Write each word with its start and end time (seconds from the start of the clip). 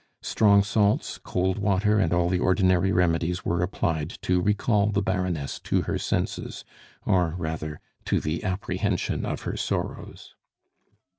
Strong 0.23 0.63
salts, 0.63 1.19
cold 1.19 1.59
water, 1.59 1.99
and 1.99 2.11
all 2.11 2.27
the 2.27 2.39
ordinary 2.39 2.91
remedies 2.91 3.45
were 3.45 3.61
applied 3.61 4.09
to 4.23 4.41
recall 4.41 4.87
the 4.87 4.99
Baroness 4.99 5.59
to 5.59 5.83
her 5.83 5.99
senses, 5.99 6.65
or 7.05 7.35
rather, 7.37 7.79
to 8.05 8.19
the 8.19 8.43
apprehension 8.43 9.27
of 9.27 9.41
her 9.41 9.55
sorrows. 9.55 10.33